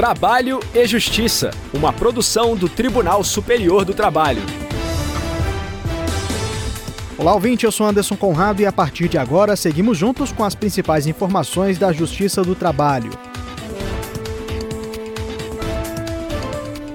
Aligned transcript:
Trabalho 0.00 0.60
e 0.74 0.86
Justiça, 0.86 1.50
uma 1.74 1.92
produção 1.92 2.56
do 2.56 2.70
Tribunal 2.70 3.22
Superior 3.22 3.84
do 3.84 3.92
Trabalho. 3.92 4.40
Olá, 7.18 7.34
ouvinte, 7.34 7.66
eu 7.66 7.70
sou 7.70 7.86
Anderson 7.86 8.16
Conrado 8.16 8.62
e 8.62 8.66
a 8.66 8.72
partir 8.72 9.08
de 9.08 9.18
agora 9.18 9.56
seguimos 9.56 9.98
juntos 9.98 10.32
com 10.32 10.42
as 10.42 10.54
principais 10.54 11.06
informações 11.06 11.76
da 11.76 11.92
Justiça 11.92 12.42
do 12.42 12.54
Trabalho. 12.54 13.10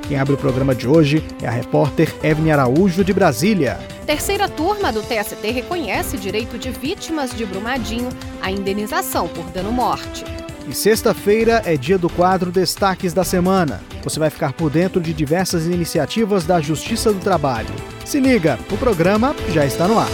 Quem 0.07 0.17
abre 0.17 0.33
o 0.33 0.37
programa 0.37 0.73
de 0.73 0.87
hoje 0.87 1.23
é 1.43 1.47
a 1.47 1.51
repórter 1.51 2.11
Evne 2.23 2.51
Araújo, 2.51 3.03
de 3.03 3.13
Brasília. 3.13 3.77
Terceira 4.07 4.49
turma 4.49 4.91
do 4.91 5.03
TST 5.03 5.47
reconhece 5.51 6.17
direito 6.17 6.57
de 6.57 6.71
vítimas 6.71 7.35
de 7.35 7.45
Brumadinho 7.45 8.09
à 8.41 8.49
indenização 8.49 9.27
por 9.27 9.45
dano-morte. 9.51 10.25
E 10.68 10.73
sexta-feira 10.73 11.61
é 11.63 11.77
dia 11.77 11.95
do 11.95 12.09
quadro 12.09 12.52
Destaques 12.52 13.13
da 13.13 13.23
Semana. 13.23 13.84
Você 14.03 14.20
vai 14.20 14.31
ficar 14.31 14.52
por 14.53 14.72
dentro 14.72 14.99
de 14.99 15.13
diversas 15.13 15.67
iniciativas 15.67 16.44
da 16.44 16.59
Justiça 16.59 17.13
do 17.13 17.20
Trabalho. 17.20 17.70
Se 18.03 18.20
liga, 18.20 18.58
o 18.72 18.77
programa 18.77 19.36
já 19.53 19.63
está 19.63 19.88
no 19.88 19.99
ar. 19.99 20.09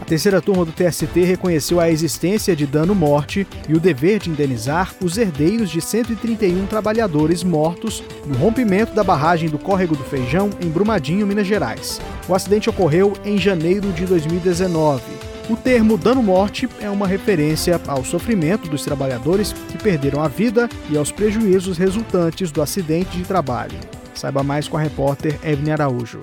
A 0.00 0.04
terceira 0.04 0.42
turma 0.42 0.64
do 0.64 0.72
TST 0.72 1.20
reconheceu 1.20 1.78
a 1.78 1.88
existência 1.88 2.56
de 2.56 2.66
dano-morte 2.66 3.46
e 3.68 3.74
o 3.74 3.78
dever 3.78 4.18
de 4.18 4.30
indenizar 4.30 4.92
os 5.00 5.16
herdeiros 5.16 5.70
de 5.70 5.80
131 5.80 6.66
trabalhadores 6.66 7.44
mortos 7.44 8.02
no 8.26 8.36
rompimento 8.36 8.92
da 8.92 9.04
barragem 9.04 9.48
do 9.48 9.60
Córrego 9.60 9.94
do 9.94 10.02
Feijão, 10.02 10.50
em 10.60 10.68
Brumadinho, 10.68 11.24
Minas 11.24 11.46
Gerais. 11.46 12.00
O 12.28 12.34
acidente 12.34 12.68
ocorreu 12.68 13.12
em 13.24 13.38
janeiro 13.38 13.92
de 13.92 14.04
2019. 14.06 15.29
O 15.48 15.56
termo 15.56 15.98
dano-morte 15.98 16.68
é 16.80 16.88
uma 16.88 17.06
referência 17.06 17.80
ao 17.86 18.04
sofrimento 18.04 18.68
dos 18.68 18.84
trabalhadores 18.84 19.52
que 19.52 19.78
perderam 19.78 20.22
a 20.22 20.28
vida 20.28 20.68
e 20.88 20.96
aos 20.96 21.10
prejuízos 21.10 21.76
resultantes 21.76 22.52
do 22.52 22.62
acidente 22.62 23.16
de 23.16 23.24
trabalho. 23.24 23.78
Saiba 24.14 24.42
mais 24.42 24.68
com 24.68 24.76
a 24.76 24.80
repórter 24.80 25.38
Evne 25.42 25.72
Araújo. 25.72 26.20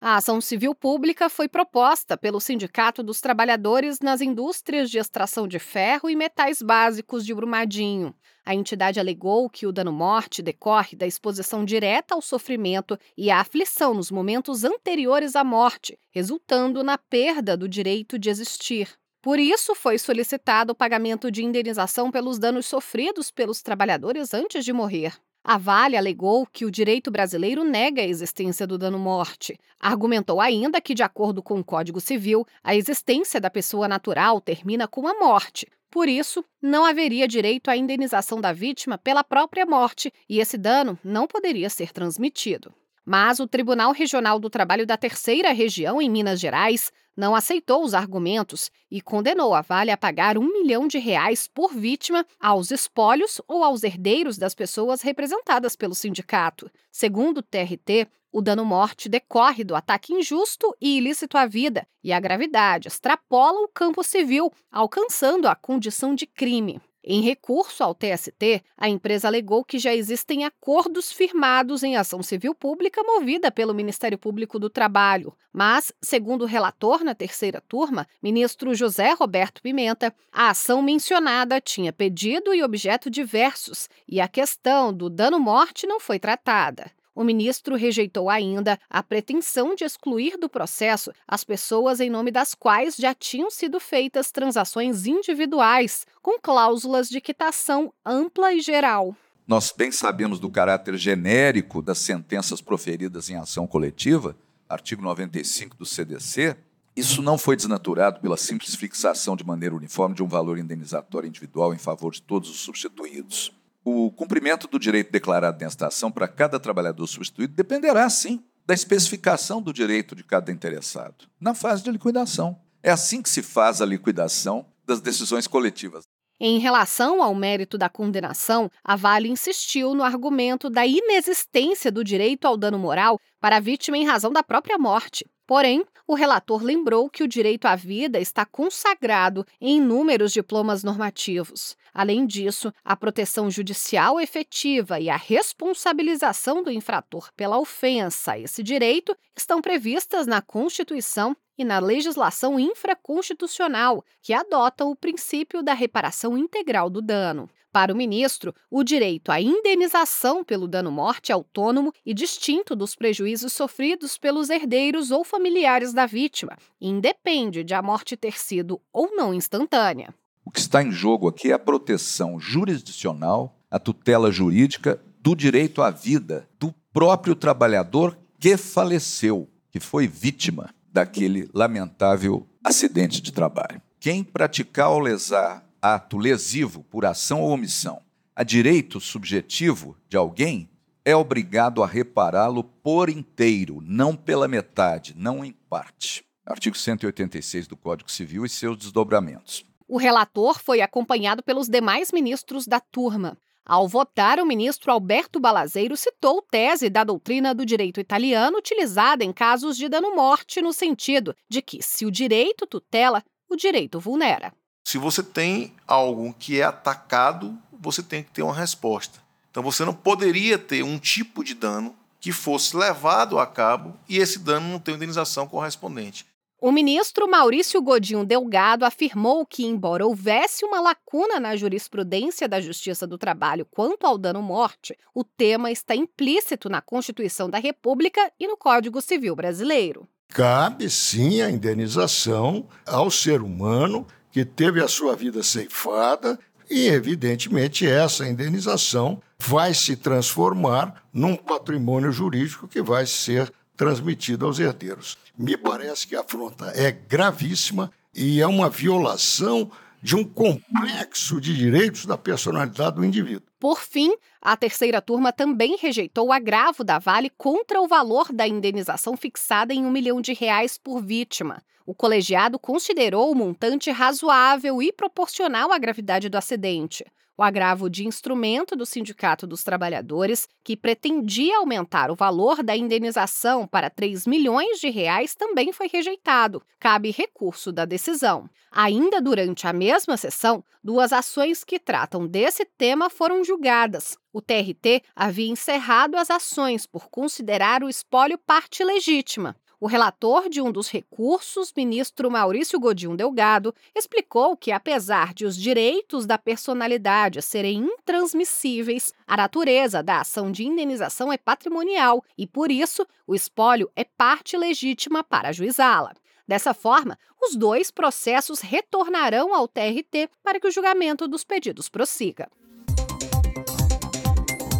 A 0.00 0.14
ação 0.14 0.40
civil 0.40 0.76
pública 0.76 1.28
foi 1.28 1.48
proposta 1.48 2.16
pelo 2.16 2.38
Sindicato 2.38 3.02
dos 3.02 3.20
Trabalhadores 3.20 3.98
nas 3.98 4.20
Indústrias 4.20 4.88
de 4.88 4.96
Extração 4.96 5.48
de 5.48 5.58
Ferro 5.58 6.08
e 6.08 6.14
Metais 6.14 6.62
Básicos 6.62 7.26
de 7.26 7.34
Brumadinho. 7.34 8.14
A 8.46 8.54
entidade 8.54 9.00
alegou 9.00 9.50
que 9.50 9.66
o 9.66 9.72
dano-morte 9.72 10.40
decorre 10.40 10.96
da 10.96 11.04
exposição 11.04 11.64
direta 11.64 12.14
ao 12.14 12.22
sofrimento 12.22 12.96
e 13.16 13.28
à 13.28 13.40
aflição 13.40 13.92
nos 13.92 14.08
momentos 14.08 14.62
anteriores 14.62 15.34
à 15.34 15.42
morte, 15.42 15.98
resultando 16.10 16.84
na 16.84 16.96
perda 16.96 17.56
do 17.56 17.68
direito 17.68 18.16
de 18.20 18.30
existir. 18.30 18.88
Por 19.20 19.40
isso, 19.40 19.74
foi 19.74 19.98
solicitado 19.98 20.72
o 20.72 20.76
pagamento 20.76 21.28
de 21.28 21.44
indenização 21.44 22.12
pelos 22.12 22.38
danos 22.38 22.66
sofridos 22.66 23.32
pelos 23.32 23.62
trabalhadores 23.62 24.32
antes 24.32 24.64
de 24.64 24.72
morrer. 24.72 25.18
A 25.42 25.56
Vale 25.56 25.96
alegou 25.96 26.46
que 26.46 26.64
o 26.64 26.70
direito 26.70 27.10
brasileiro 27.10 27.64
nega 27.64 28.02
a 28.02 28.06
existência 28.06 28.66
do 28.66 28.76
dano-morte. 28.76 29.58
Argumentou 29.80 30.40
ainda 30.40 30.80
que, 30.80 30.94
de 30.94 31.02
acordo 31.02 31.42
com 31.42 31.58
o 31.58 31.64
Código 31.64 32.00
Civil, 32.00 32.44
a 32.62 32.74
existência 32.76 33.40
da 33.40 33.48
pessoa 33.48 33.88
natural 33.88 34.40
termina 34.40 34.86
com 34.86 35.06
a 35.08 35.14
morte. 35.14 35.66
Por 35.90 36.06
isso, 36.06 36.44
não 36.60 36.84
haveria 36.84 37.26
direito 37.26 37.70
à 37.70 37.76
indenização 37.76 38.40
da 38.40 38.52
vítima 38.52 38.98
pela 38.98 39.24
própria 39.24 39.64
morte 39.64 40.12
e 40.28 40.38
esse 40.38 40.58
dano 40.58 40.98
não 41.02 41.26
poderia 41.26 41.70
ser 41.70 41.92
transmitido. 41.92 42.74
Mas 43.04 43.40
o 43.40 43.48
Tribunal 43.48 43.92
Regional 43.92 44.38
do 44.38 44.50
Trabalho 44.50 44.86
da 44.86 44.98
Terceira 44.98 45.50
Região, 45.52 46.02
em 46.02 46.10
Minas 46.10 46.38
Gerais, 46.38 46.92
não 47.18 47.34
aceitou 47.34 47.82
os 47.82 47.94
argumentos 47.94 48.70
e 48.88 49.00
condenou 49.00 49.52
a 49.52 49.60
Vale 49.60 49.90
a 49.90 49.96
pagar 49.96 50.38
um 50.38 50.52
milhão 50.52 50.86
de 50.86 50.98
reais 50.98 51.48
por 51.52 51.74
vítima 51.74 52.24
aos 52.38 52.70
espólios 52.70 53.40
ou 53.48 53.64
aos 53.64 53.82
herdeiros 53.82 54.38
das 54.38 54.54
pessoas 54.54 55.02
representadas 55.02 55.74
pelo 55.74 55.96
sindicato. 55.96 56.70
Segundo 56.92 57.38
o 57.38 57.42
TRT, 57.42 58.06
o 58.30 58.40
dano-morte 58.40 59.08
decorre 59.08 59.64
do 59.64 59.74
ataque 59.74 60.12
injusto 60.12 60.72
e 60.80 60.96
ilícito 60.98 61.36
à 61.36 61.44
vida, 61.44 61.88
e 62.04 62.12
a 62.12 62.20
gravidade 62.20 62.86
extrapola 62.86 63.64
o 63.64 63.68
campo 63.68 64.04
civil, 64.04 64.52
alcançando 64.70 65.48
a 65.48 65.56
condição 65.56 66.14
de 66.14 66.24
crime. 66.24 66.80
Em 67.02 67.22
recurso 67.22 67.84
ao 67.84 67.94
TST, 67.94 68.62
a 68.76 68.88
empresa 68.88 69.28
alegou 69.28 69.64
que 69.64 69.78
já 69.78 69.94
existem 69.94 70.44
acordos 70.44 71.12
firmados 71.12 71.82
em 71.82 71.96
ação 71.96 72.22
civil 72.22 72.54
pública 72.54 73.02
movida 73.02 73.50
pelo 73.50 73.72
Ministério 73.72 74.18
Público 74.18 74.58
do 74.58 74.68
Trabalho. 74.68 75.32
Mas, 75.52 75.92
segundo 76.02 76.42
o 76.42 76.46
relator 76.46 77.04
na 77.04 77.14
terceira 77.14 77.60
turma, 77.60 78.06
ministro 78.22 78.74
José 78.74 79.12
Roberto 79.12 79.62
Pimenta, 79.62 80.14
a 80.32 80.50
ação 80.50 80.82
mencionada 80.82 81.60
tinha 81.60 81.92
pedido 81.92 82.52
e 82.52 82.62
objeto 82.62 83.08
diversos 83.08 83.88
e 84.06 84.20
a 84.20 84.28
questão 84.28 84.92
do 84.92 85.08
dano-morte 85.08 85.86
não 85.86 86.00
foi 86.00 86.18
tratada. 86.18 86.90
O 87.18 87.24
ministro 87.24 87.74
rejeitou 87.74 88.30
ainda 88.30 88.78
a 88.88 89.02
pretensão 89.02 89.74
de 89.74 89.82
excluir 89.82 90.38
do 90.38 90.48
processo 90.48 91.10
as 91.26 91.42
pessoas 91.42 91.98
em 91.98 92.08
nome 92.08 92.30
das 92.30 92.54
quais 92.54 92.94
já 92.94 93.12
tinham 93.12 93.50
sido 93.50 93.80
feitas 93.80 94.30
transações 94.30 95.04
individuais, 95.04 96.06
com 96.22 96.38
cláusulas 96.40 97.08
de 97.08 97.20
quitação 97.20 97.92
ampla 98.06 98.54
e 98.54 98.60
geral. 98.60 99.16
Nós 99.48 99.74
bem 99.76 99.90
sabemos 99.90 100.38
do 100.38 100.48
caráter 100.48 100.96
genérico 100.96 101.82
das 101.82 101.98
sentenças 101.98 102.60
proferidas 102.60 103.28
em 103.28 103.34
ação 103.34 103.66
coletiva, 103.66 104.36
artigo 104.68 105.02
95 105.02 105.76
do 105.76 105.84
CDC. 105.84 106.56
Isso 106.94 107.20
não 107.20 107.36
foi 107.36 107.56
desnaturado 107.56 108.20
pela 108.20 108.36
simples 108.36 108.76
fixação 108.76 109.34
de 109.34 109.44
maneira 109.44 109.74
uniforme 109.74 110.14
de 110.14 110.22
um 110.22 110.28
valor 110.28 110.56
indenizatório 110.56 111.26
individual 111.26 111.74
em 111.74 111.78
favor 111.78 112.12
de 112.12 112.22
todos 112.22 112.48
os 112.48 112.60
substituídos. 112.60 113.57
O 113.90 114.10
cumprimento 114.10 114.68
do 114.68 114.78
direito 114.78 115.10
declarado 115.10 115.64
nesta 115.64 115.86
ação 115.86 116.12
para 116.12 116.28
cada 116.28 116.60
trabalhador 116.60 117.06
substituído 117.06 117.54
dependerá, 117.54 118.06
sim, 118.10 118.44
da 118.66 118.74
especificação 118.74 119.62
do 119.62 119.72
direito 119.72 120.14
de 120.14 120.22
cada 120.22 120.52
interessado, 120.52 121.24
na 121.40 121.54
fase 121.54 121.82
de 121.82 121.90
liquidação. 121.90 122.60
É 122.82 122.90
assim 122.90 123.22
que 123.22 123.30
se 123.30 123.42
faz 123.42 123.80
a 123.80 123.86
liquidação 123.86 124.66
das 124.86 125.00
decisões 125.00 125.46
coletivas. 125.46 126.02
Em 126.38 126.58
relação 126.58 127.22
ao 127.22 127.34
mérito 127.34 127.78
da 127.78 127.88
condenação, 127.88 128.70
a 128.84 128.94
Vale 128.94 129.30
insistiu 129.30 129.94
no 129.94 130.04
argumento 130.04 130.68
da 130.68 130.84
inexistência 130.84 131.90
do 131.90 132.04
direito 132.04 132.44
ao 132.44 132.58
dano 132.58 132.78
moral 132.78 133.18
para 133.40 133.56
a 133.56 133.60
vítima 133.60 133.96
em 133.96 134.06
razão 134.06 134.30
da 134.30 134.42
própria 134.42 134.76
morte. 134.76 135.24
Porém, 135.48 135.82
o 136.06 136.14
relator 136.14 136.62
lembrou 136.62 137.08
que 137.08 137.22
o 137.22 137.26
direito 137.26 137.64
à 137.64 137.74
vida 137.74 138.20
está 138.20 138.44
consagrado 138.44 139.46
em 139.58 139.78
inúmeros 139.78 140.30
diplomas 140.30 140.84
normativos. 140.84 141.74
Além 141.94 142.26
disso, 142.26 142.70
a 142.84 142.94
proteção 142.94 143.50
judicial 143.50 144.20
efetiva 144.20 145.00
e 145.00 145.08
a 145.08 145.16
responsabilização 145.16 146.62
do 146.62 146.70
infrator 146.70 147.32
pela 147.34 147.58
ofensa 147.58 148.32
a 148.32 148.38
esse 148.38 148.62
direito 148.62 149.16
estão 149.34 149.62
previstas 149.62 150.26
na 150.26 150.42
Constituição 150.42 151.34
e 151.56 151.64
na 151.64 151.78
legislação 151.78 152.60
infraconstitucional, 152.60 154.04
que 154.20 154.34
adotam 154.34 154.90
o 154.90 154.96
princípio 154.96 155.62
da 155.62 155.72
reparação 155.72 156.36
integral 156.36 156.90
do 156.90 157.00
dano. 157.00 157.48
Para 157.70 157.92
o 157.92 157.96
ministro, 157.96 158.54
o 158.70 158.82
direito 158.82 159.30
à 159.30 159.40
indenização 159.40 160.42
pelo 160.42 160.66
dano-morte 160.66 161.30
é 161.30 161.34
autônomo 161.34 161.92
e 162.04 162.14
distinto 162.14 162.74
dos 162.74 162.94
prejuízos 162.94 163.52
sofridos 163.52 164.16
pelos 164.16 164.48
herdeiros 164.48 165.10
ou 165.10 165.22
familiares 165.22 165.92
da 165.92 166.06
vítima, 166.06 166.56
independe 166.80 167.62
de 167.62 167.74
a 167.74 167.82
morte 167.82 168.16
ter 168.16 168.38
sido 168.38 168.80
ou 168.92 169.14
não 169.14 169.34
instantânea. 169.34 170.14
O 170.44 170.50
que 170.50 170.60
está 170.60 170.82
em 170.82 170.90
jogo 170.90 171.28
aqui 171.28 171.50
é 171.50 171.54
a 171.54 171.58
proteção 171.58 172.40
jurisdicional, 172.40 173.54
a 173.70 173.78
tutela 173.78 174.32
jurídica 174.32 174.98
do 175.20 175.36
direito 175.36 175.82
à 175.82 175.90
vida 175.90 176.48
do 176.58 176.72
próprio 176.90 177.34
trabalhador 177.34 178.18
que 178.40 178.56
faleceu, 178.56 179.46
que 179.70 179.78
foi 179.78 180.08
vítima 180.08 180.70
daquele 180.90 181.50
lamentável 181.52 182.46
acidente 182.64 183.20
de 183.20 183.30
trabalho. 183.30 183.82
Quem 184.00 184.24
praticar 184.24 184.90
ou 184.90 185.00
lesar 185.00 185.67
ato 185.80 186.16
lesivo 186.18 186.84
por 186.84 187.04
ação 187.06 187.40
ou 187.40 187.50
omissão 187.50 188.02
a 188.38 188.44
direito 188.44 189.00
subjetivo 189.00 189.96
de 190.08 190.16
alguém, 190.16 190.70
é 191.04 191.16
obrigado 191.16 191.82
a 191.82 191.86
repará-lo 191.88 192.62
por 192.62 193.08
inteiro, 193.08 193.80
não 193.82 194.14
pela 194.14 194.46
metade, 194.46 195.12
não 195.16 195.44
em 195.44 195.50
parte. 195.50 196.24
Artigo 196.46 196.78
186 196.78 197.66
do 197.66 197.76
Código 197.76 198.08
Civil 198.08 198.44
e 198.44 198.48
seus 198.48 198.76
desdobramentos. 198.76 199.64
O 199.88 199.96
relator 199.96 200.60
foi 200.60 200.80
acompanhado 200.80 201.42
pelos 201.42 201.68
demais 201.68 202.12
ministros 202.12 202.64
da 202.64 202.78
turma. 202.78 203.36
Ao 203.66 203.88
votar, 203.88 204.38
o 204.38 204.46
ministro 204.46 204.92
Alberto 204.92 205.40
Balazeiro 205.40 205.96
citou 205.96 206.40
tese 206.40 206.88
da 206.88 207.02
doutrina 207.02 207.52
do 207.52 207.66
direito 207.66 207.98
italiano 207.98 208.58
utilizada 208.58 209.24
em 209.24 209.32
casos 209.32 209.76
de 209.76 209.88
dano-morte, 209.88 210.62
no 210.62 210.72
sentido 210.72 211.34
de 211.50 211.60
que, 211.60 211.82
se 211.82 212.06
o 212.06 212.10
direito 212.10 212.68
tutela, 212.68 213.20
o 213.50 213.56
direito 213.56 213.98
vulnera. 213.98 214.52
Se 214.88 214.96
você 214.96 215.22
tem 215.22 215.74
algo 215.86 216.34
que 216.38 216.58
é 216.58 216.64
atacado, 216.64 217.54
você 217.78 218.02
tem 218.02 218.22
que 218.22 218.30
ter 218.30 218.40
uma 218.40 218.54
resposta. 218.54 219.18
Então 219.50 219.62
você 219.62 219.84
não 219.84 219.92
poderia 219.92 220.56
ter 220.56 220.82
um 220.82 220.98
tipo 220.98 221.44
de 221.44 221.52
dano 221.52 221.94
que 222.18 222.32
fosse 222.32 222.74
levado 222.74 223.38
a 223.38 223.46
cabo 223.46 223.94
e 224.08 224.16
esse 224.16 224.38
dano 224.38 224.66
não 224.66 224.78
ter 224.78 224.92
indenização 224.92 225.46
correspondente. 225.46 226.24
O 226.58 226.72
ministro 226.72 227.30
Maurício 227.30 227.82
Godinho 227.82 228.24
Delgado 228.24 228.86
afirmou 228.86 229.44
que, 229.44 229.66
embora 229.66 230.06
houvesse 230.06 230.64
uma 230.64 230.80
lacuna 230.80 231.38
na 231.38 231.54
jurisprudência 231.54 232.48
da 232.48 232.58
Justiça 232.58 233.06
do 233.06 233.18
Trabalho 233.18 233.66
quanto 233.70 234.06
ao 234.06 234.16
dano-morte, 234.16 234.96
o 235.14 235.22
tema 235.22 235.70
está 235.70 235.94
implícito 235.94 236.70
na 236.70 236.80
Constituição 236.80 237.50
da 237.50 237.58
República 237.58 238.32
e 238.40 238.48
no 238.48 238.56
Código 238.56 239.02
Civil 239.02 239.36
Brasileiro. 239.36 240.08
Cabe 240.28 240.88
sim 240.88 241.42
a 241.42 241.50
indenização 241.50 242.66
ao 242.86 243.10
ser 243.10 243.42
humano 243.42 244.06
que 244.38 244.44
teve 244.44 244.80
a 244.80 244.86
sua 244.86 245.16
vida 245.16 245.42
ceifada 245.42 246.38
e, 246.70 246.86
evidentemente, 246.86 247.84
essa 247.84 248.24
indenização 248.24 249.20
vai 249.36 249.74
se 249.74 249.96
transformar 249.96 251.02
num 251.12 251.34
patrimônio 251.34 252.12
jurídico 252.12 252.68
que 252.68 252.80
vai 252.80 253.04
ser 253.04 253.52
transmitido 253.76 254.46
aos 254.46 254.60
herdeiros. 254.60 255.18
Me 255.36 255.56
parece 255.56 256.06
que 256.06 256.14
a 256.14 256.20
afronta 256.20 256.66
é 256.76 256.92
gravíssima 256.92 257.90
e 258.14 258.40
é 258.40 258.46
uma 258.46 258.70
violação 258.70 259.72
de 260.00 260.14
um 260.14 260.22
complexo 260.22 261.40
de 261.40 261.52
direitos 261.52 262.06
da 262.06 262.16
personalidade 262.16 262.94
do 262.94 263.04
indivíduo. 263.04 263.42
Por 263.58 263.80
fim, 263.80 264.14
a 264.40 264.56
terceira 264.56 265.02
turma 265.02 265.32
também 265.32 265.76
rejeitou 265.76 266.28
o 266.28 266.32
agravo 266.32 266.84
da 266.84 266.98
Vale 266.98 267.28
contra 267.30 267.80
o 267.80 267.88
valor 267.88 268.32
da 268.32 268.46
indenização 268.46 269.16
fixada 269.16 269.74
em 269.74 269.84
um 269.84 269.90
milhão 269.90 270.20
de 270.20 270.32
reais 270.32 270.78
por 270.78 271.02
vítima. 271.02 271.62
O 271.84 271.94
colegiado 271.94 272.58
considerou 272.58 273.32
o 273.32 273.34
montante 273.34 273.90
razoável 273.90 274.80
e 274.80 274.92
proporcional 274.92 275.72
à 275.72 275.78
gravidade 275.78 276.28
do 276.28 276.36
acidente. 276.36 277.04
O 277.40 277.42
agravo 277.44 277.88
de 277.88 278.04
instrumento 278.04 278.74
do 278.74 278.84
Sindicato 278.84 279.46
dos 279.46 279.62
Trabalhadores, 279.62 280.48
que 280.64 280.76
pretendia 280.76 281.58
aumentar 281.58 282.10
o 282.10 282.16
valor 282.16 282.64
da 282.64 282.76
indenização 282.76 283.64
para 283.64 283.88
3 283.88 284.26
milhões 284.26 284.80
de 284.80 284.90
reais, 284.90 285.36
também 285.36 285.72
foi 285.72 285.86
rejeitado. 285.86 286.60
Cabe 286.80 287.12
recurso 287.12 287.70
da 287.70 287.84
decisão. 287.84 288.50
Ainda 288.72 289.20
durante 289.20 289.68
a 289.68 289.72
mesma 289.72 290.16
sessão, 290.16 290.64
duas 290.82 291.12
ações 291.12 291.62
que 291.62 291.78
tratam 291.78 292.26
desse 292.26 292.64
tema 292.64 293.08
foram 293.08 293.44
julgadas. 293.48 294.16
O 294.32 294.40
TRT 294.40 295.02
havia 295.16 295.50
encerrado 295.50 296.16
as 296.16 296.30
ações 296.30 296.86
por 296.86 297.08
considerar 297.08 297.82
o 297.82 297.88
espólio 297.88 298.38
parte 298.38 298.84
legítima. 298.84 299.56
O 299.80 299.86
relator 299.86 300.48
de 300.48 300.60
um 300.60 300.72
dos 300.72 300.90
recursos, 300.90 301.72
ministro 301.76 302.28
Maurício 302.28 302.80
Godinho 302.80 303.16
Delgado, 303.16 303.72
explicou 303.94 304.56
que, 304.56 304.72
apesar 304.72 305.32
de 305.32 305.46
os 305.46 305.56
direitos 305.56 306.26
da 306.26 306.36
personalidade 306.36 307.40
serem 307.40 307.84
intransmissíveis, 307.84 309.14
a 309.24 309.36
natureza 309.36 310.02
da 310.02 310.20
ação 310.20 310.50
de 310.50 310.64
indenização 310.64 311.32
é 311.32 311.38
patrimonial 311.38 312.24
e, 312.36 312.44
por 312.44 312.72
isso, 312.72 313.06
o 313.24 313.36
espólio 313.36 313.88
é 313.94 314.02
parte 314.02 314.56
legítima 314.56 315.22
para 315.22 315.50
ajuizá-la. 315.50 316.12
Dessa 316.46 316.74
forma, 316.74 317.16
os 317.40 317.54
dois 317.54 317.90
processos 317.90 318.60
retornarão 318.60 319.54
ao 319.54 319.68
TRT 319.68 320.28
para 320.42 320.58
que 320.58 320.66
o 320.66 320.72
julgamento 320.72 321.28
dos 321.28 321.44
pedidos 321.44 321.88
prossiga. 321.88 322.48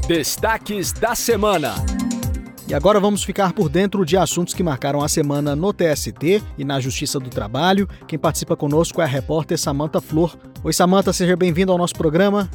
Destaques 0.09 0.91
da 0.91 1.15
semana. 1.15 1.75
E 2.67 2.73
agora 2.73 2.99
vamos 2.99 3.23
ficar 3.23 3.53
por 3.53 3.69
dentro 3.69 4.07
de 4.07 4.17
assuntos 4.17 4.55
que 4.55 4.63
marcaram 4.63 5.03
a 5.03 5.09
semana 5.09 5.55
no 5.55 5.71
TST 5.71 6.43
e 6.57 6.65
na 6.65 6.81
Justiça 6.81 7.21
do 7.21 7.29
Trabalho. 7.29 7.87
Quem 8.07 8.19
participa 8.19 8.57
conosco 8.57 9.03
é 9.03 9.05
a 9.05 9.07
repórter 9.07 9.59
Samanta 9.59 10.01
Flor. 10.01 10.35
Oi, 10.65 10.73
Samanta, 10.73 11.13
seja 11.13 11.37
bem-vindo 11.37 11.73
ao 11.73 11.77
nosso 11.77 11.93
programa. 11.93 12.49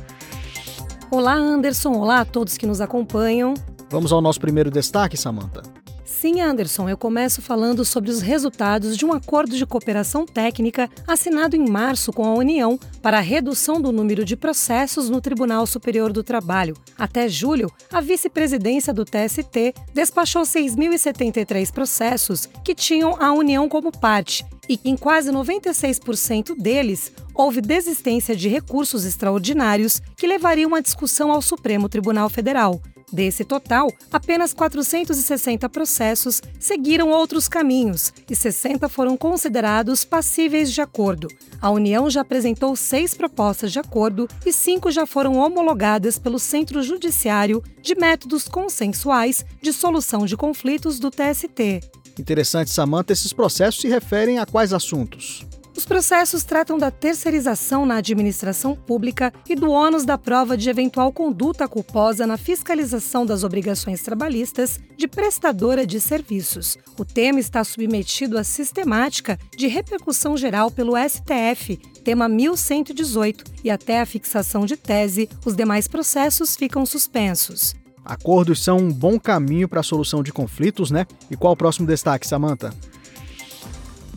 Olá, 1.11 1.35
Anderson. 1.35 1.91
Olá 1.91 2.21
a 2.21 2.25
todos 2.25 2.57
que 2.57 2.65
nos 2.65 2.81
acompanham. 2.81 3.53
Vamos 3.87 4.11
ao 4.11 4.19
nosso 4.19 4.39
primeiro 4.39 4.71
destaque, 4.71 5.15
Samanta. 5.15 5.61
Sim, 6.05 6.41
Anderson, 6.41 6.89
eu 6.89 6.97
começo 6.97 7.41
falando 7.41 7.85
sobre 7.85 8.11
os 8.11 8.21
resultados 8.21 8.97
de 8.97 9.05
um 9.05 9.13
acordo 9.13 9.55
de 9.55 9.65
cooperação 9.65 10.25
técnica 10.25 10.89
assinado 11.07 11.55
em 11.55 11.67
março 11.67 12.11
com 12.11 12.25
a 12.25 12.33
União 12.33 12.77
para 13.01 13.19
a 13.19 13.21
redução 13.21 13.81
do 13.81 13.91
número 13.91 14.25
de 14.25 14.35
processos 14.35 15.09
no 15.09 15.21
Tribunal 15.21 15.65
Superior 15.65 16.11
do 16.11 16.21
Trabalho. 16.21 16.75
Até 16.97 17.29
julho, 17.29 17.71
a 17.91 18.01
vice-presidência 18.01 18.93
do 18.93 19.05
TST 19.05 19.73
despachou 19.93 20.43
6.073 20.43 21.71
processos 21.71 22.49
que 22.63 22.75
tinham 22.75 23.15
a 23.21 23.31
União 23.31 23.69
como 23.69 23.91
parte 23.91 24.45
e 24.67 24.79
em 24.83 24.97
quase 24.97 25.31
96% 25.31 26.55
deles 26.57 27.11
houve 27.33 27.61
desistência 27.61 28.35
de 28.35 28.47
recursos 28.49 29.05
extraordinários 29.05 30.01
que 30.17 30.27
levariam 30.27 30.75
a 30.75 30.81
discussão 30.81 31.31
ao 31.31 31.41
Supremo 31.41 31.89
Tribunal 31.89 32.29
Federal. 32.29 32.81
Desse 33.13 33.45
total, 33.45 33.93
apenas 34.11 34.55
460 34.55 35.69
processos 35.69 36.41
seguiram 36.59 37.11
outros 37.11 37.47
caminhos 37.47 38.11
e 38.27 38.35
60 38.35 38.89
foram 38.89 39.15
considerados 39.15 40.03
passíveis 40.03 40.73
de 40.73 40.81
acordo. 40.81 41.27
A 41.61 41.69
União 41.69 42.09
já 42.09 42.21
apresentou 42.21 42.75
seis 42.75 43.13
propostas 43.13 43.71
de 43.71 43.77
acordo 43.77 44.27
e 44.43 44.51
cinco 44.51 44.89
já 44.89 45.05
foram 45.05 45.35
homologadas 45.35 46.17
pelo 46.17 46.39
Centro 46.39 46.81
Judiciário 46.81 47.63
de 47.83 47.93
Métodos 47.93 48.47
Consensuais 48.47 49.45
de 49.61 49.71
Solução 49.71 50.25
de 50.25 50.35
Conflitos 50.35 50.97
do 50.97 51.11
TST. 51.11 51.81
Interessante, 52.17 52.71
Samanta, 52.71 53.13
esses 53.13 53.31
processos 53.31 53.79
se 53.79 53.87
referem 53.87 54.39
a 54.39 54.45
quais 54.47 54.73
assuntos? 54.73 55.45
Os 55.75 55.85
processos 55.85 56.43
tratam 56.43 56.77
da 56.77 56.91
terceirização 56.91 57.85
na 57.85 57.95
administração 57.95 58.75
pública 58.75 59.33
e 59.49 59.55
do 59.55 59.71
ônus 59.71 60.05
da 60.05 60.17
prova 60.17 60.55
de 60.55 60.69
eventual 60.69 61.11
conduta 61.11 61.67
culposa 61.67 62.27
na 62.27 62.37
fiscalização 62.37 63.25
das 63.25 63.43
obrigações 63.43 64.03
trabalhistas 64.03 64.79
de 64.95 65.07
prestadora 65.07 65.85
de 65.85 65.99
serviços. 65.99 66.77
O 66.97 67.03
tema 67.03 67.39
está 67.39 67.63
submetido 67.63 68.37
à 68.37 68.43
sistemática 68.43 69.39
de 69.57 69.67
repercussão 69.67 70.37
geral 70.37 70.69
pelo 70.69 70.93
STF, 70.95 71.77
tema 72.03 72.29
1118, 72.29 73.43
e 73.63 73.71
até 73.71 73.99
a 73.99 74.05
fixação 74.05 74.67
de 74.67 74.77
tese, 74.77 75.27
os 75.43 75.55
demais 75.55 75.87
processos 75.87 76.55
ficam 76.55 76.85
suspensos. 76.85 77.75
Acordos 78.05 78.63
são 78.63 78.77
um 78.77 78.91
bom 78.91 79.19
caminho 79.19 79.67
para 79.67 79.79
a 79.79 79.83
solução 79.83 80.21
de 80.21 80.31
conflitos, 80.31 80.91
né? 80.91 81.07
E 81.31 81.37
qual 81.37 81.53
o 81.53 81.57
próximo 81.57 81.87
destaque, 81.87 82.27
Samanta? 82.27 82.73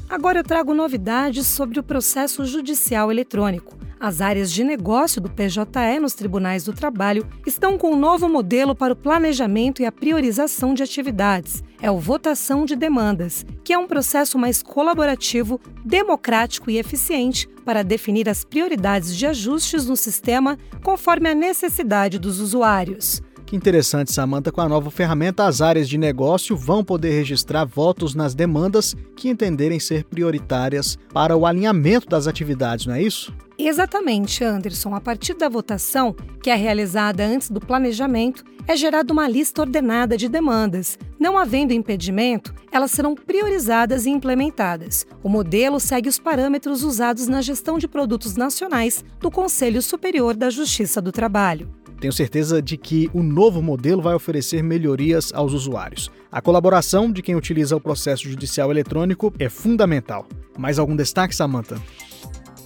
Agora 0.09 0.39
eu 0.39 0.45
trago 0.45 0.73
novidades 0.73 1.49
sobre 1.49 1.81
o 1.81 1.83
processo 1.83 2.45
judicial 2.45 3.11
eletrônico. 3.11 3.77
As 3.99 4.21
áreas 4.21 4.53
de 4.53 4.63
negócio 4.63 5.21
do 5.21 5.29
PJE 5.29 5.99
nos 6.01 6.15
tribunais 6.15 6.65
do 6.65 6.73
trabalho 6.73 7.27
estão 7.45 7.77
com 7.77 7.91
um 7.93 7.97
novo 7.97 8.29
modelo 8.29 8.75
para 8.75 8.93
o 8.93 8.97
planejamento 8.97 9.83
e 9.83 9.87
a 9.87 9.91
priorização 9.91 10.75
de 10.75 10.83
atividades. 10.83 11.65
É 11.83 11.91
o 11.91 11.99
votação 11.99 12.65
de 12.65 12.77
demandas, 12.77 13.45
que 13.65 13.73
é 13.73 13.79
um 13.79 13.87
processo 13.87 14.39
mais 14.39 14.63
colaborativo, 14.63 15.61
democrático 15.85 16.71
e 16.71 16.79
eficiente 16.79 17.49
para 17.65 17.83
definir 17.83 18.29
as 18.29 18.45
prioridades 18.45 19.17
de 19.17 19.27
ajustes 19.27 19.87
no 19.87 19.97
sistema 19.97 20.57
conforme 20.85 21.31
a 21.31 21.35
necessidade 21.35 22.19
dos 22.19 22.39
usuários. 22.39 23.21
Que 23.47 23.55
interessante, 23.55 24.13
Samanta. 24.13 24.51
Com 24.51 24.61
a 24.61 24.69
nova 24.69 24.91
ferramenta, 24.91 25.47
as 25.47 25.61
áreas 25.61 25.89
de 25.89 25.97
negócio 25.97 26.57
vão 26.57 26.83
poder 26.83 27.13
registrar 27.13 27.65
votos 27.65 28.13
nas 28.13 28.35
demandas 28.35 28.97
que 29.15 29.29
entenderem 29.29 29.79
ser 29.79 30.03
prioritárias 30.05 30.99
para 31.15 31.37
o 31.37 31.47
alinhamento 31.47 32.09
das 32.09 32.27
atividades, 32.27 32.87
não 32.87 32.95
é 32.95 33.03
isso? 33.03 33.33
Exatamente, 33.57 34.43
Anderson. 34.43 34.95
A 34.97 35.01
partir 35.01 35.35
da 35.35 35.49
votação, 35.49 36.15
que 36.43 36.51
é 36.51 36.57
realizada 36.57 37.25
antes 37.25 37.49
do 37.49 37.61
planejamento, 37.61 38.45
é 38.67 38.77
gerada 38.77 39.13
uma 39.13 39.29
lista 39.29 39.63
ordenada 39.63 40.17
de 40.17 40.29
demandas. 40.29 40.99
Não 41.19 41.39
havendo 41.39 41.73
impedimento, 41.73 42.53
elas 42.73 42.91
serão 42.91 43.15
priorizadas 43.15 44.07
e 44.07 44.11
implementadas. 44.11 45.07
O 45.23 45.29
modelo 45.29 45.79
segue 45.79 46.09
os 46.09 46.19
parâmetros 46.19 46.83
usados 46.83 47.29
na 47.29 47.41
gestão 47.41 47.79
de 47.79 47.87
produtos 47.87 48.37
nacionais 48.37 49.05
do 49.21 49.31
Conselho 49.31 49.81
Superior 49.81 50.35
da 50.35 50.51
Justiça 50.51 51.01
do 51.01 51.13
Trabalho. 51.13 51.71
Tenho 52.01 52.13
certeza 52.13 52.61
de 52.61 52.77
que 52.77 53.11
o 53.15 53.23
novo 53.23 53.63
modelo 53.63 54.03
vai 54.03 54.15
oferecer 54.15 54.63
melhorias 54.63 55.33
aos 55.33 55.53
usuários. 55.53 56.11
A 56.31 56.41
colaboração 56.43 57.11
de 57.11 57.23
quem 57.23 57.35
utiliza 57.35 57.75
o 57.75 57.81
processo 57.81 58.29
judicial 58.29 58.71
eletrônico 58.71 59.33
é 59.39 59.49
fundamental. 59.49 60.27
Mais 60.59 60.79
algum 60.79 60.95
destaque, 60.95 61.35
Samantha? 61.35 61.81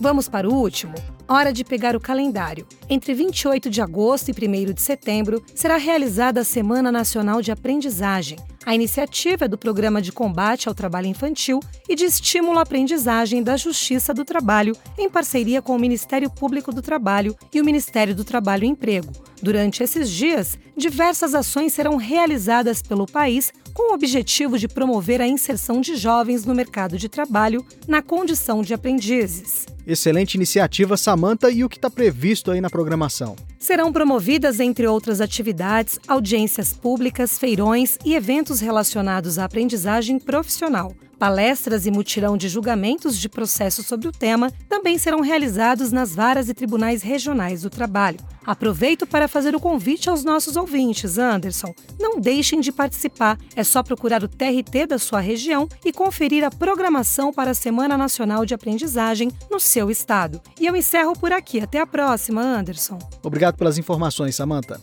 Vamos 0.01 0.29
para 0.29 0.49
o 0.49 0.55
último. 0.55 0.95
Hora 1.33 1.53
de 1.53 1.63
pegar 1.63 1.95
o 1.95 2.01
calendário. 2.01 2.67
Entre 2.89 3.15
28 3.15 3.71
de 3.71 3.81
agosto 3.81 4.31
e 4.31 4.33
1 4.33 4.75
de 4.75 4.83
setembro 4.83 5.41
será 5.55 5.77
realizada 5.77 6.41
a 6.41 6.45
Semana 6.45 6.91
Nacional 6.91 7.41
de 7.41 7.53
Aprendizagem. 7.53 8.37
A 8.67 8.75
iniciativa 8.75 9.45
é 9.45 9.49
do 9.49 9.57
Programa 9.57 10.03
de 10.03 10.11
Combate 10.11 10.69
ao 10.69 10.75
Trabalho 10.75 11.07
Infantil 11.07 11.61
e 11.89 11.95
de 11.95 12.05
Estímulo 12.05 12.59
à 12.59 12.63
Aprendizagem 12.63 13.45
da 13.45 13.57
Justiça 13.57 14.13
do 14.13 14.25
Trabalho, 14.25 14.77
em 14.99 15.09
parceria 15.09 15.63
com 15.63 15.77
o 15.77 15.79
Ministério 15.79 16.29
Público 16.29 16.73
do 16.73 16.83
Trabalho 16.83 17.37
e 17.55 17.61
o 17.61 17.65
Ministério 17.65 18.13
do 18.13 18.25
Trabalho 18.25 18.65
e 18.65 18.69
Emprego. 18.69 19.13
Durante 19.41 19.85
esses 19.85 20.11
dias, 20.11 20.59
diversas 20.77 21.33
ações 21.33 21.73
serão 21.73 21.95
realizadas 21.95 22.83
pelo 22.83 23.07
país 23.07 23.53
com 23.73 23.93
o 23.93 23.95
objetivo 23.95 24.59
de 24.59 24.67
promover 24.67 25.21
a 25.21 25.29
inserção 25.29 25.81
de 25.81 25.95
jovens 25.95 26.45
no 26.45 26.57
mercado 26.57 26.99
de 26.99 27.09
trabalho 27.09 27.65
na 27.87 28.03
condição 28.03 28.63
de 28.63 28.75
aprendizes. 28.75 29.67
Excelente 29.91 30.35
iniciativa, 30.35 30.97
Samanta, 30.97 31.51
e 31.51 31.65
o 31.65 31.69
que 31.69 31.77
está 31.77 31.91
previsto 31.91 32.53
aí 32.53 32.61
na 32.61 32.71
programação? 32.71 33.35
Serão 33.59 33.93
promovidas, 33.93 34.61
entre 34.61 34.87
outras 34.87 35.21
atividades, 35.21 35.99
audiências 36.07 36.73
públicas, 36.73 37.37
feirões 37.37 37.99
e 38.05 38.15
eventos 38.15 38.61
relacionados 38.61 39.37
à 39.37 39.47
aprendizagem 39.47 40.21
profissional. 40.21 40.95
Palestras 41.19 41.85
e 41.87 41.91
mutirão 41.91 42.35
de 42.35 42.49
julgamentos 42.49 43.19
de 43.19 43.29
processos 43.29 43.85
sobre 43.85 44.09
o 44.09 44.13
tema 44.13 44.51
também 44.69 44.97
serão 44.97 45.21
realizados 45.21 45.93
nas 45.93 46.15
varas 46.15 46.49
e 46.49 46.55
tribunais 46.55 47.03
regionais 47.03 47.61
do 47.61 47.69
trabalho. 47.69 48.19
Aproveito 48.47 49.07
para 49.07 49.29
fazer 49.29 49.55
o 49.55 49.61
convite 49.61 50.09
aos 50.09 50.25
nossos 50.25 50.57
ouvintes, 50.57 51.19
Anderson. 51.19 51.75
Não 52.01 52.19
deixem 52.19 52.59
de 52.59 52.73
participar. 52.73 53.39
É 53.55 53.63
só 53.63 53.83
procurar 53.83 54.25
o 54.25 54.29
TRT 54.29 54.87
da 54.89 54.99
sua 54.99 55.21
região 55.21 55.69
e 55.85 55.93
conferir 55.93 56.43
a 56.43 56.51
programação 56.51 57.33
para 57.33 57.51
a 57.51 57.55
Semana 57.55 57.99
Nacional 57.99 58.47
de 58.47 58.55
Aprendizagem 58.55 59.31
no 59.51 59.61
seu 59.61 59.80
estado. 59.89 60.41
E 60.61 60.67
eu 60.67 60.75
encerro 60.75 61.13
por 61.13 61.33
aqui. 61.33 61.61
Até 61.61 61.79
a 61.79 61.87
próxima, 61.87 62.43
Anderson. 62.43 62.99
Obrigado 63.23 63.57
pelas 63.57 63.79
informações, 63.79 64.35
Samantha. 64.35 64.81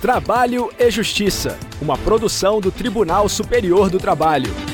Trabalho 0.00 0.72
e 0.76 0.90
Justiça, 0.90 1.56
uma 1.82 1.98
produção 1.98 2.60
do 2.60 2.70
Tribunal 2.70 3.28
Superior 3.28 3.90
do 3.90 3.98
Trabalho. 3.98 4.71